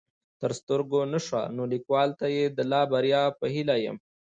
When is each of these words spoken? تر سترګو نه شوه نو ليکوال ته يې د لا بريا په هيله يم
تر 0.41 0.51
سترګو 0.59 0.99
نه 1.13 1.19
شوه 1.25 1.41
نو 1.55 1.63
ليکوال 1.73 2.09
ته 2.19 2.25
يې 2.35 2.45
د 2.57 2.59
لا 2.71 2.81
بريا 2.91 3.23
په 3.39 3.45
هيله 3.53 3.75
يم 3.85 3.97